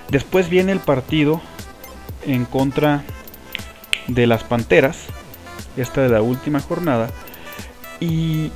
[0.09, 1.41] Después viene el partido
[2.25, 3.03] en contra
[4.07, 4.97] de las Panteras,
[5.77, 7.09] esta de la última jornada,
[7.99, 8.51] y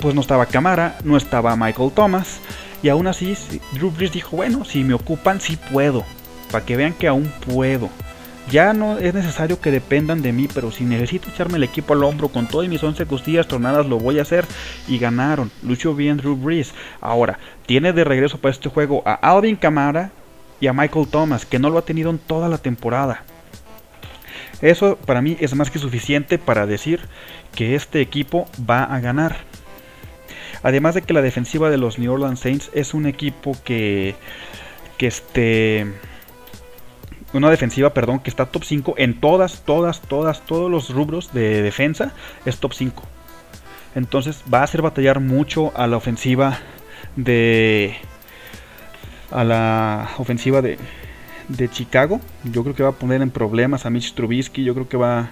[0.00, 2.40] pues no estaba Camara, no estaba Michael Thomas,
[2.82, 3.36] y aún así,
[3.72, 6.04] Drew Brees dijo, bueno, si me ocupan, sí puedo.
[6.52, 7.90] Para que vean que aún puedo.
[8.50, 12.04] Ya no es necesario que dependan de mí, pero si necesito echarme el equipo al
[12.04, 14.44] hombro con todas mis 11 costillas tornadas, lo voy a hacer.
[14.86, 15.50] Y ganaron.
[15.62, 16.74] Lucho bien Drew Brees.
[17.00, 20.12] Ahora, tiene de regreso para este juego a Alvin Kamara
[20.60, 23.24] y a Michael Thomas, que no lo ha tenido en toda la temporada.
[24.60, 27.00] Eso para mí es más que suficiente para decir
[27.54, 29.36] que este equipo va a ganar.
[30.62, 34.14] Además de que la defensiva de los New Orleans Saints es un equipo que,
[34.98, 35.92] que este
[37.32, 41.62] una defensiva, perdón, que está top 5 en todas, todas, todas, todos los rubros de
[41.62, 42.12] defensa,
[42.44, 43.02] es top 5.
[43.94, 46.58] Entonces va a hacer batallar mucho a la ofensiva
[47.16, 47.96] de...
[49.30, 50.78] A la ofensiva de,
[51.48, 52.20] de Chicago.
[52.44, 54.62] Yo creo que va a poner en problemas a Mitch Trubisky.
[54.64, 55.30] Yo creo que va,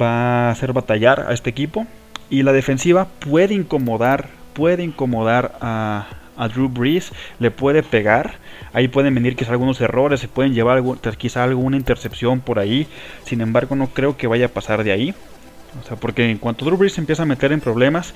[0.00, 1.86] va a hacer batallar a este equipo.
[2.30, 6.06] Y la defensiva puede incomodar, puede incomodar a,
[6.40, 8.38] a Drew Brees, le puede pegar.
[8.72, 10.82] Ahí pueden venir quizá algunos errores, se pueden llevar
[11.18, 12.86] quizá alguna intercepción por ahí.
[13.24, 15.14] Sin embargo, no creo que vaya a pasar de ahí.
[15.80, 18.14] O sea, porque en cuanto Drew Brees se empieza a meter en problemas,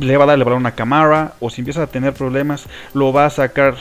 [0.00, 1.34] le va a dar el balón a Camara.
[1.38, 3.74] O si empieza a tener problemas, lo va a sacar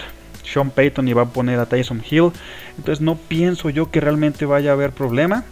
[0.44, 2.32] Sean Payton y va a poner a Tyson Hill.
[2.78, 5.46] Entonces no pienso yo que realmente vaya a haber problema.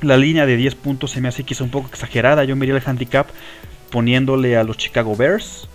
[0.00, 2.44] La línea de 10 puntos se me hace quizá un poco exagerada.
[2.44, 3.26] Yo me el handicap
[3.90, 5.68] poniéndole a los Chicago Bears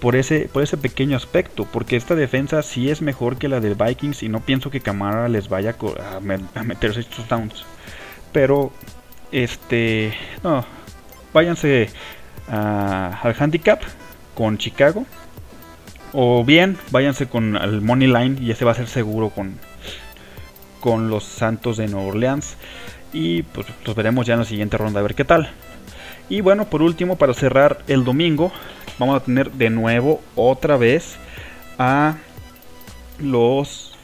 [0.00, 3.74] por ese, por ese pequeño aspecto, porque esta defensa sí es mejor que la del
[3.74, 5.76] Vikings y no pienso que Camara les vaya
[6.14, 7.64] a, meterse estos downs.
[8.32, 8.72] Pero,
[9.32, 10.64] este, no,
[11.32, 11.88] váyanse
[12.48, 13.80] al handicap
[14.34, 15.06] con Chicago.
[16.12, 19.58] O bien, váyanse con el Money Line y ese va a ser seguro con,
[20.80, 22.56] con los Santos de Nueva Orleans.
[23.12, 25.50] Y pues los veremos ya en la siguiente ronda a ver qué tal.
[26.28, 28.50] Y bueno, por último, para cerrar el domingo,
[28.98, 31.16] vamos a tener de nuevo otra vez
[31.78, 32.16] a
[33.20, 33.96] los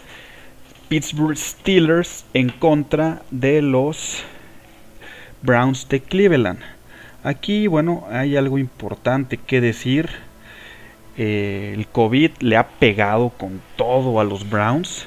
[0.88, 4.22] Pittsburgh Steelers en contra de los
[5.42, 6.60] Browns de Cleveland.
[7.24, 10.10] Aquí, bueno, hay algo importante que decir.
[11.18, 15.06] Eh, el COVID le ha pegado con todo a los Browns,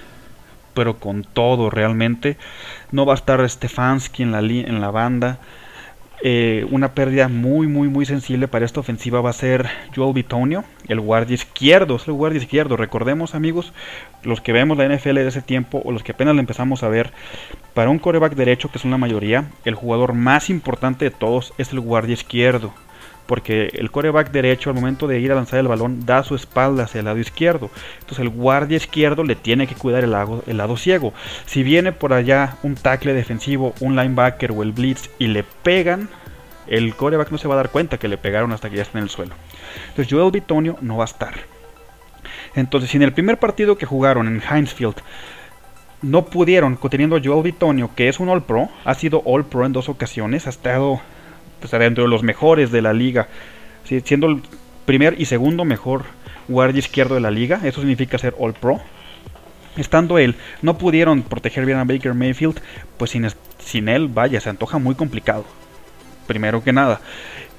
[0.74, 2.38] pero con todo realmente.
[2.92, 5.40] No va a estar Stefanski en la, en la banda.
[6.28, 10.64] Eh, una pérdida muy, muy, muy sensible para esta ofensiva va a ser Joel Bitonio,
[10.88, 11.98] el guardia izquierdo.
[11.98, 12.78] Es el guardia izquierdo.
[12.78, 13.74] Recordemos, amigos,
[14.24, 16.90] los que vemos la NFL de ese tiempo o los que apenas la empezamos a
[16.90, 17.12] ver,
[17.76, 21.72] para un coreback derecho, que es una mayoría, el jugador más importante de todos es
[21.74, 22.74] el guardia izquierdo
[23.26, 26.84] porque el coreback derecho al momento de ir a lanzar el balón da su espalda
[26.84, 27.70] hacia el lado izquierdo.
[27.96, 31.14] Entonces el guardia izquierdo le tiene que cuidar el lado, el lado ciego.
[31.46, 36.10] Si viene por allá un tackle defensivo, un linebacker o el blitz y le pegan,
[36.68, 38.98] el coreback no se va a dar cuenta que le pegaron hasta que ya está
[38.98, 39.36] en el suelo.
[39.90, 41.34] Entonces Joel Bitonio no va a estar.
[42.56, 44.76] Entonces si en el primer partido que jugaron en Heinz
[46.02, 49.66] no pudieron, teniendo a Joel Bitonio, que es un All Pro, ha sido All Pro
[49.66, 51.02] en dos ocasiones, ha estado
[51.70, 53.28] pues, dentro de los mejores de la liga,
[53.84, 54.42] siendo el
[54.86, 56.04] primer y segundo mejor
[56.48, 58.80] guardia izquierdo de la liga, eso significa ser All Pro.
[59.78, 62.62] Estando él, no pudieron proteger bien a Baker Mayfield,
[62.98, 63.28] pues sin,
[63.60, 65.46] sin él, vaya, se antoja muy complicado.
[66.28, 67.02] Primero que nada.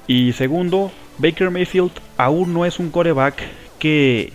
[0.07, 3.43] Y segundo, Baker Mayfield aún no es un coreback
[3.77, 4.33] que,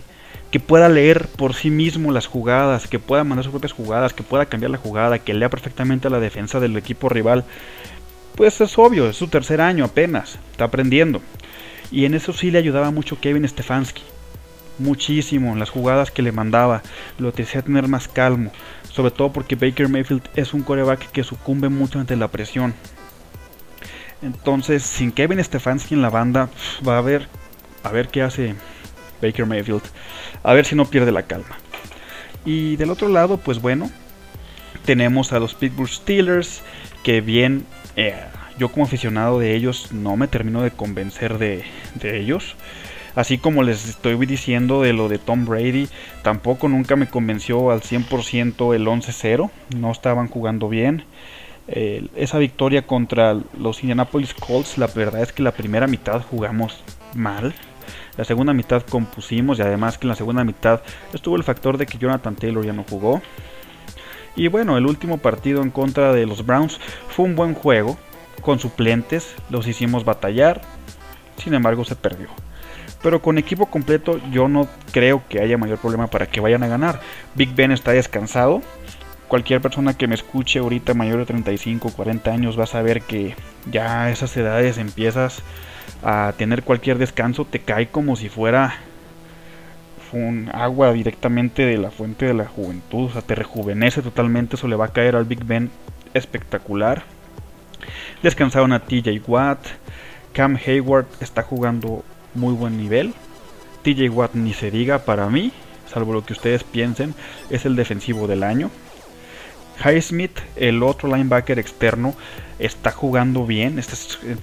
[0.51, 4.23] que pueda leer por sí mismo las jugadas, que pueda mandar sus propias jugadas, que
[4.23, 7.43] pueda cambiar la jugada, que lea perfectamente la defensa del equipo rival.
[8.35, 11.21] Pues es obvio, es su tercer año apenas, está aprendiendo.
[11.91, 14.01] Y en eso sí le ayudaba mucho Kevin Stefanski.
[14.79, 16.81] Muchísimo en las jugadas que le mandaba,
[17.19, 18.51] lo hacía tener más calmo.
[18.91, 22.73] Sobre todo porque Baker Mayfield es un coreback que sucumbe mucho ante la presión.
[24.23, 26.49] Entonces, sin Kevin Stefanski en la banda,
[26.87, 27.27] va a ver,
[27.83, 28.55] a ver qué hace
[29.21, 29.83] Baker Mayfield.
[30.41, 31.57] A ver si no pierde la calma.
[32.45, 33.91] Y del otro lado, pues bueno,
[34.85, 36.61] tenemos a los Pittsburgh Steelers
[37.03, 38.15] que bien eh,
[38.57, 41.63] yo como aficionado de ellos no me termino de convencer de,
[42.01, 42.55] ellos.
[43.15, 45.87] Así como les estoy diciendo de lo de Tom Brady,
[46.23, 49.51] tampoco nunca me convenció al 100% el 11-0.
[49.77, 51.05] No estaban jugando bien.
[51.67, 57.53] esa victoria contra los Indianapolis Colts, la verdad es que la primera mitad jugamos mal.
[58.17, 60.81] La segunda mitad compusimos y además que en la segunda mitad
[61.13, 63.21] estuvo el factor de que Jonathan Taylor ya no jugó.
[64.35, 67.97] Y bueno, el último partido en contra de los Browns fue un buen juego,
[68.41, 70.61] con suplentes, los hicimos batallar,
[71.37, 72.29] sin embargo se perdió.
[73.01, 76.67] Pero con equipo completo yo no creo que haya mayor problema para que vayan a
[76.67, 77.01] ganar.
[77.35, 78.61] Big Ben está descansado.
[79.27, 83.01] Cualquier persona que me escuche ahorita mayor de 35 o 40 años va a saber
[83.01, 83.35] que
[83.69, 85.43] ya a esas edades empiezas
[86.03, 88.75] a tener cualquier descanso, te cae como si fuera
[90.13, 94.67] un agua directamente de la fuente de la juventud, o sea, te rejuvenece totalmente, eso
[94.67, 95.69] le va a caer al Big Ben
[96.13, 97.03] espectacular.
[98.21, 99.59] Descansaron a TJ Watt,
[100.31, 103.13] Cam Hayward está jugando muy buen nivel.
[103.83, 105.51] TJ Watt ni se diga para mí,
[105.91, 107.13] salvo lo que ustedes piensen,
[107.49, 108.71] es el defensivo del año.
[109.83, 112.15] Highsmith, el otro linebacker externo,
[112.59, 113.95] está jugando bien, está,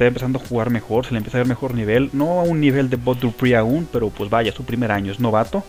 [0.07, 2.91] empezando a jugar mejor, se le empieza a ver mejor nivel, no a un nivel
[2.91, 5.65] de Bot Dupree aún, pero pues vaya, su primer año es novato.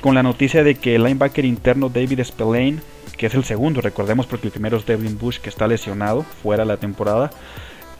[0.00, 2.80] con la noticia de que el linebacker interno David Spillane,
[3.16, 6.64] que es el segundo, recordemos porque el primero es Devin Bush que está lesionado fuera
[6.64, 7.30] de la temporada,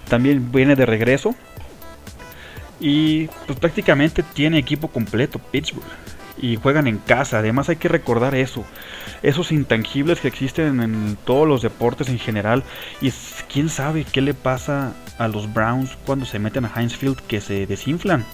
[0.09, 1.35] también viene de regreso.
[2.81, 5.87] Y pues prácticamente tiene equipo completo Pittsburgh.
[6.43, 7.39] Y juegan en casa.
[7.39, 8.67] Además hay que recordar eso.
[9.23, 12.65] Esos intangibles que existen en todos los deportes en general.
[13.01, 13.11] Y
[13.51, 17.41] quién sabe qué le pasa a los Browns cuando se meten a Heinz Field que
[17.41, 18.27] se desinflan.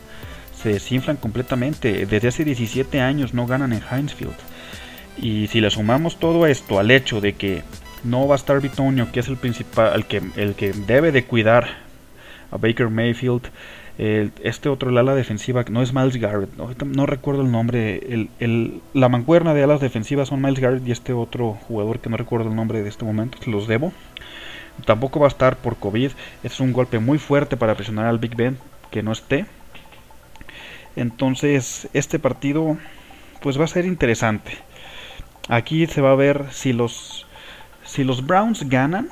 [0.61, 2.07] Se desinflan completamente.
[2.07, 4.35] Desde hace 17 años no ganan en Heinz Field.
[5.16, 7.62] Y si le sumamos todo esto al hecho de que
[8.05, 11.25] no va a estar Bitonio, que es el principal, el que, el que debe de
[11.25, 11.88] cuidar
[12.51, 13.51] a Baker Mayfield.
[13.98, 18.28] Este otro, el ala defensiva, no es Miles Garrett, no, recuerdo el nombre.
[18.94, 22.48] La mancuerna de alas defensivas son Miles Garrett y este otro jugador que no recuerdo
[22.48, 23.92] el nombre de este momento, los debo.
[24.84, 26.12] Tampoco va a estar por COVID.
[26.44, 28.58] Es un golpe muy fuerte para presionar al Big Ben
[28.92, 29.46] que no esté.
[30.94, 32.76] Entonces, este partido
[33.40, 34.52] pues va a ser interesante.
[35.48, 37.26] Aquí se va a ver si los
[37.84, 39.08] si los Browns ganan,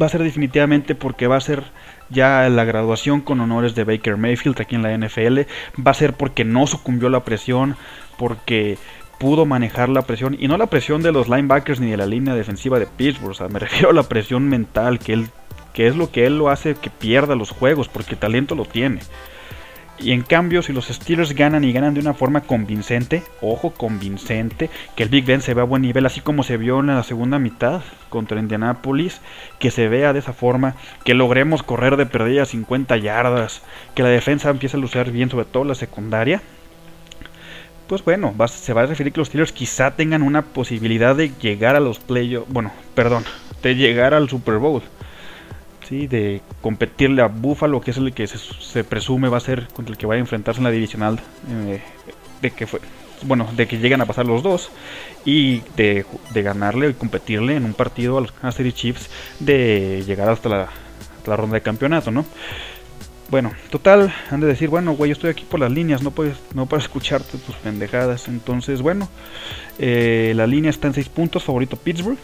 [0.00, 1.64] va a ser definitivamente porque va a ser
[2.10, 5.40] ya la graduación con honores de Baker Mayfield aquí en la NFL.
[5.84, 7.76] Va a ser porque no sucumbió la presión,
[8.18, 8.78] porque
[9.18, 12.34] pudo manejar la presión y no la presión de los linebackers ni de la línea
[12.34, 13.50] defensiva de Pittsburgh.
[13.50, 15.28] Me refiero a la presión mental que él
[15.72, 19.00] que es lo que él lo hace que pierda los juegos porque talento lo tiene.
[19.98, 24.68] Y en cambio, si los Steelers ganan y ganan de una forma convincente, ojo, convincente,
[24.94, 27.02] que el Big Ben se vea a buen nivel, así como se vio en la
[27.02, 27.80] segunda mitad
[28.10, 29.20] contra Indianapolis,
[29.58, 33.62] que se vea de esa forma, que logremos correr de perdida 50 yardas,
[33.94, 36.42] que la defensa empiece a luchar bien, sobre todo la secundaria,
[37.86, 41.76] pues bueno, se va a referir que los Steelers quizá tengan una posibilidad de llegar
[41.76, 43.24] a los playoffs, bueno, perdón,
[43.62, 44.82] de llegar al Super Bowl.
[45.90, 49.98] De competirle a Buffalo, que es el que se, presume va a ser contra el
[49.98, 51.80] que va a enfrentarse en la divisional, eh,
[52.42, 52.80] de que fue,
[53.22, 54.70] bueno, de que lleguen a pasar los dos
[55.24, 60.28] y de, ganarle y competirle en un partido a los Kansas City Chiefs de llegar
[60.28, 60.68] hasta la,
[61.36, 62.24] ronda de campeonato, ¿no?
[63.28, 66.36] Bueno, total, han de decir, bueno, güey, yo estoy aquí por las líneas, no puedes,
[66.54, 68.28] no puedes escucharte tus pendejadas.
[68.28, 69.08] Entonces, bueno,
[69.80, 72.18] eh, la línea está en 6 puntos, favorito Pittsburgh.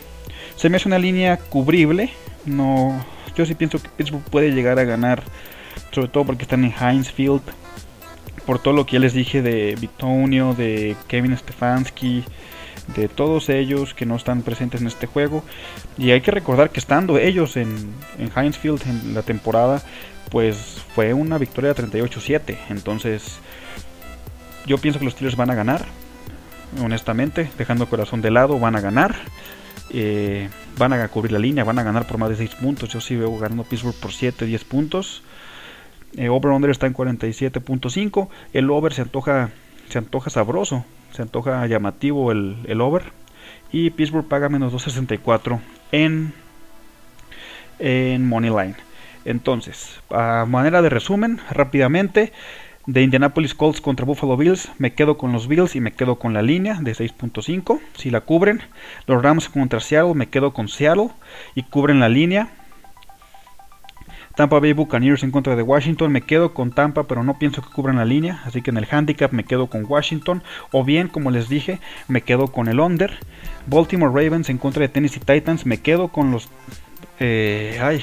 [0.54, 2.12] Se me hace una línea cubrible,
[2.44, 3.04] no,
[3.36, 5.22] yo sí pienso que Pittsburgh puede llegar a ganar,
[5.90, 7.42] sobre todo porque están en Heinz Field,
[8.46, 12.24] por todo lo que ya les dije de Bitonio, de Kevin Stefanski,
[12.96, 15.44] de todos ellos que no están presentes en este juego.
[15.96, 17.74] Y hay que recordar que estando ellos en,
[18.18, 19.82] en Heinz Field en la temporada,
[20.30, 22.56] pues fue una victoria de 38-7.
[22.70, 23.38] Entonces,
[24.66, 25.84] yo pienso que los Steelers van a ganar,
[26.82, 29.14] honestamente, dejando corazón de lado, van a ganar.
[29.90, 32.88] Eh, van a cubrir la línea, van a ganar por más de 6 puntos.
[32.88, 35.22] Yo sí veo ganando Pittsburgh por 7, 10 puntos.
[36.16, 38.28] Eh, over-under está en 47.5.
[38.52, 39.50] El over se antoja,
[39.88, 43.12] se antoja sabroso, se antoja llamativo el, el over.
[43.70, 45.60] Y Pittsburgh paga menos 2.64
[45.92, 46.34] en,
[47.78, 48.76] en Moneyline.
[49.24, 52.32] Entonces, a manera de resumen, rápidamente,
[52.86, 56.34] de Indianapolis Colts contra Buffalo Bills, me quedo con los Bills y me quedo con
[56.34, 58.60] la línea de 6.5, si la cubren.
[59.06, 61.10] Los Rams contra Seattle, me quedo con Seattle
[61.54, 62.48] y cubren la línea.
[64.34, 67.68] Tampa Bay Buccaneers en contra de Washington, me quedo con Tampa, pero no pienso que
[67.68, 71.30] cubran la línea, así que en el handicap me quedo con Washington, o bien, como
[71.30, 73.12] les dije, me quedo con el under.
[73.66, 76.48] Baltimore Ravens en contra de Tennessee Titans, me quedo con los...
[77.20, 78.02] Eh, ay,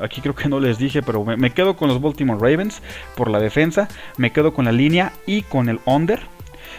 [0.00, 2.82] Aquí creo que no les dije, pero me, quedo con los Baltimore Ravens
[3.16, 3.88] por la defensa.
[4.16, 6.20] Me quedo con la línea y con el under.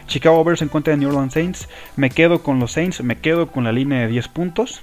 [0.08, 1.70] Chicago Bears en contra de New Orleans Saints.
[1.96, 3.04] Me quedo con los Saints.
[3.04, 4.82] Me quedo con la línea de 10 puntos.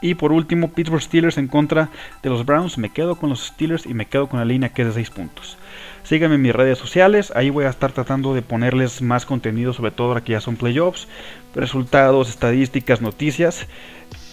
[0.00, 1.90] Y por último, Pittsburgh Steelers en contra
[2.22, 2.78] de los Browns.
[2.78, 5.10] Me quedo con los Steelers y me quedo con la línea que es de 6
[5.10, 5.58] puntos.
[6.04, 9.92] Síganme en mis redes sociales, ahí voy a estar tratando de ponerles más contenido, sobre
[9.92, 11.06] todo ahora que ya son playoffs,
[11.54, 13.68] resultados, estadísticas, noticias.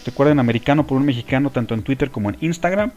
[0.06, 2.92] Recuerden, americano por un mexicano, tanto en Twitter como en Instagram.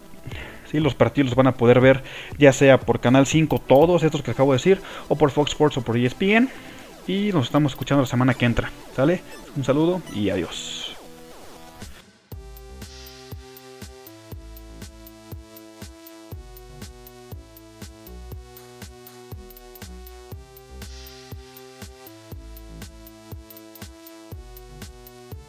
[0.70, 0.80] ¿Sí?
[0.80, 2.02] Los partidos los van a poder ver
[2.38, 5.76] ya sea por Canal 5, todos estos que acabo de decir, o por Fox Sports
[5.76, 6.48] o por ESPN.
[7.06, 8.70] Y nos estamos escuchando la semana que entra.
[8.94, 9.22] ¿Sale?
[9.56, 10.81] Un saludo y adiós.